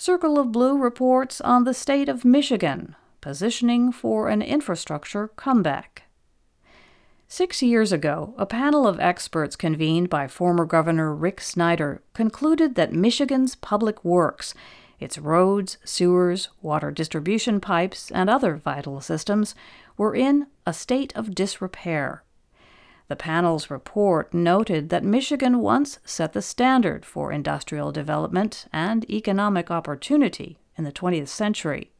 [0.00, 6.04] Circle of Blue reports on the state of Michigan, positioning for an infrastructure comeback.
[7.26, 12.92] Six years ago, a panel of experts convened by former Governor Rick Snyder concluded that
[12.92, 14.54] Michigan's public works,
[15.00, 19.56] its roads, sewers, water distribution pipes, and other vital systems,
[19.96, 22.22] were in a state of disrepair.
[23.08, 29.70] The panel's report noted that Michigan once set the standard for industrial development and economic
[29.70, 31.90] opportunity in the 20th century.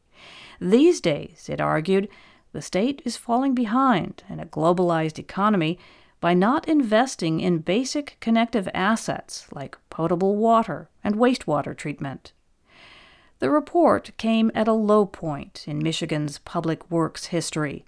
[0.61, 2.09] These days, it argued,
[2.51, 5.79] the state is falling behind in a globalized economy
[6.19, 12.33] by not investing in basic connective assets like potable water and wastewater treatment.
[13.39, 17.85] The report came at a low point in Michigan's public works history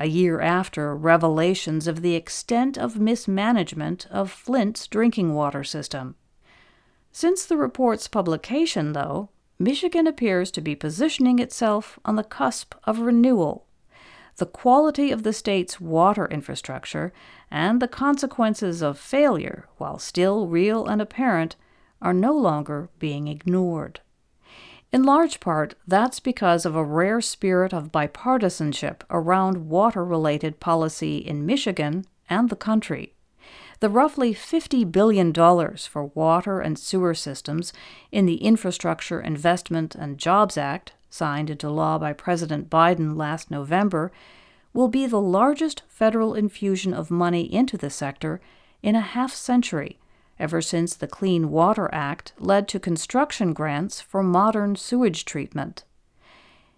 [0.00, 6.14] a year after revelations of the extent of mismanagement of Flint's drinking water system.
[7.12, 13.00] Since the report's publication, though, Michigan appears to be positioning itself on the cusp of
[13.00, 13.66] renewal.
[14.36, 17.12] The quality of the state's water infrastructure
[17.50, 21.56] and the consequences of failure, while still real and apparent,
[22.00, 24.00] are no longer being ignored.
[24.92, 31.18] In large part, that's because of a rare spirit of bipartisanship around water related policy
[31.18, 33.14] in Michigan and the country.
[33.78, 37.72] The roughly $50 billion for water and sewer systems
[38.10, 44.10] in the Infrastructure Investment and Jobs Act, signed into law by President Biden last November,
[44.72, 48.40] will be the largest federal infusion of money into the sector
[48.82, 50.00] in a half century
[50.40, 55.84] ever since the Clean Water Act led to construction grants for modern sewage treatment.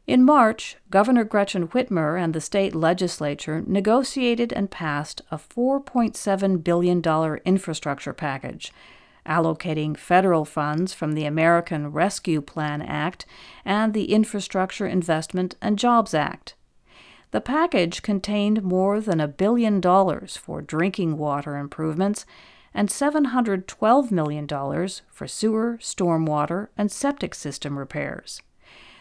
[0.06, 7.00] In March, Governor Gretchen Whitmer and the state legislature negotiated and passed a $4.7 billion
[7.44, 8.72] infrastructure package,
[9.24, 13.24] allocating federal funds from the American Rescue Plan Act
[13.64, 16.56] and the Infrastructure Investment and Jobs Act.
[17.30, 22.26] The package contained more than a billion dollars for drinking water improvements
[22.74, 28.40] and $712 million for sewer, stormwater, and septic system repairs.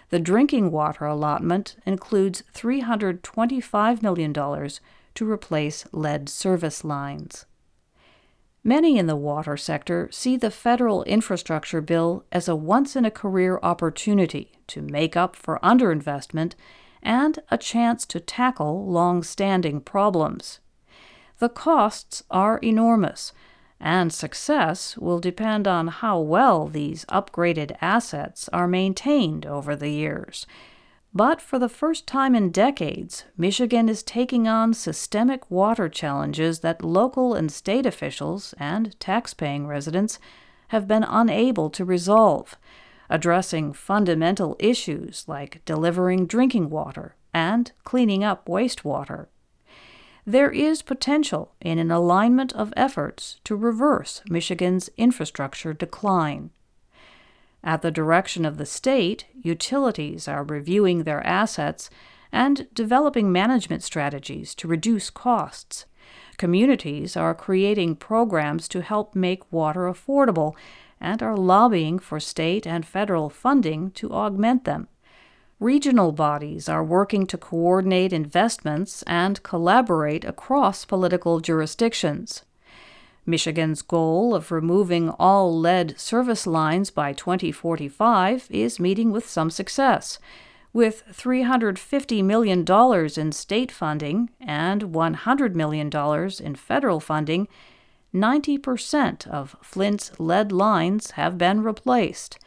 [0.10, 7.46] The drinking water allotment includes $325 million to replace lead service lines.
[8.64, 13.12] Many in the water sector see the federal infrastructure bill as a once in a
[13.12, 16.54] career opportunity to make up for underinvestment
[17.02, 20.60] and a chance to tackle long standing problems.
[21.40, 23.34] The costs are enormous
[23.82, 30.46] and success will depend on how well these upgraded assets are maintained over the years.
[31.14, 36.86] But for the first time in decades, Michigan is taking on systemic water challenges that
[36.86, 40.20] local and state officials and taxpaying residents
[40.70, 42.56] have been unable to resolve,
[43.10, 49.28] addressing fundamental issues like delivering drinking water and cleaning up wastewater
[50.26, 56.52] there is potential in an alignment of efforts to reverse Michigan's infrastructure decline.
[57.64, 61.90] At the direction of the state, utilities are reviewing their assets
[62.32, 65.86] and developing management strategies to reduce costs.
[66.38, 70.56] Communities are creating programs to help make water affordable
[71.00, 74.88] and are lobbying for state and federal funding to augment them.
[75.62, 82.42] Regional bodies are working to coordinate investments and collaborate across political jurisdictions.
[83.28, 90.18] Michigan's goal of removing all lead service lines by 2045 is meeting with some success,
[90.74, 92.66] with $350 million
[93.16, 95.92] in state funding and $100 million
[96.44, 97.48] in federal funding.
[98.12, 102.40] 90% of Flint's lead lines have been replaced.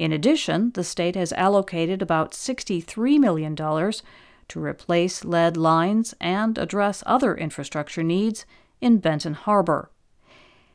[0.00, 7.02] In addition, the state has allocated about $63 million to replace lead lines and address
[7.04, 8.46] other infrastructure needs
[8.80, 9.90] in Benton Harbor.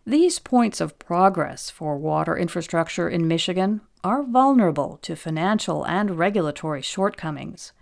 [0.05, 6.83] These points of progress for water infrastructure in Michigan are vulnerable to financial and regulatory
[6.83, 7.73] shortcomings.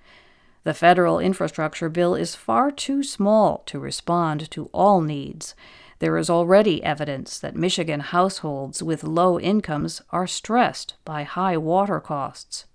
[0.64, 5.56] The federal infrastructure bill is far too small to respond to all needs
[6.04, 12.02] there is already evidence that Michigan households with low incomes are stressed by high water
[12.02, 12.66] costs.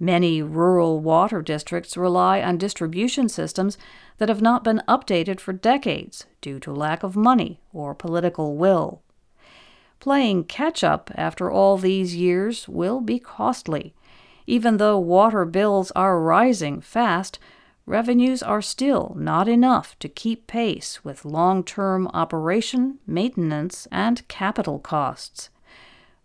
[0.00, 3.78] Many rural water districts rely on distribution systems
[4.18, 9.02] that have not been updated for decades due to lack of money or political will.
[10.00, 13.94] Playing catch up after all these years will be costly.
[14.48, 17.38] Even though water bills are rising fast,
[17.86, 24.78] revenues are still not enough to keep pace with long term operation, maintenance, and capital
[24.78, 25.50] costs.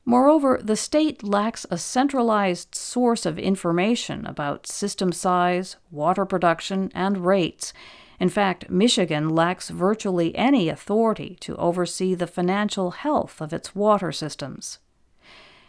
[0.06, 7.25] Moreover, the state lacks a centralized source of information about system size, water production, and
[7.25, 7.74] rates.
[8.19, 14.13] In fact, Michigan lacks virtually any authority to oversee the financial health of its water
[14.13, 14.80] systems.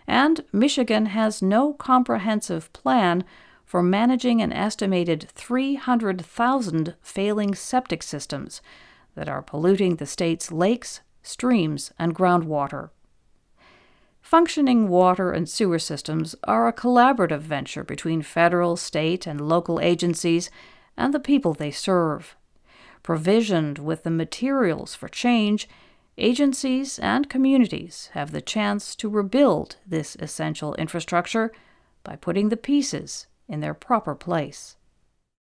[0.07, 3.25] And Michigan has no comprehensive plan
[3.69, 8.63] for managing an estimated 300,000 failing septic systems
[9.15, 12.89] that are polluting the state's lakes, streams, and groundwater.
[14.23, 20.51] Functioning water and sewer systems are a collaborative venture between federal, state, and local agencies
[20.97, 22.37] and the people they serve.
[23.03, 25.69] Provisioned with the materials for change,
[26.17, 31.53] agencies and communities have the chance to rebuild this essential infrastructure
[32.03, 34.78] by putting the pieces in their proper place.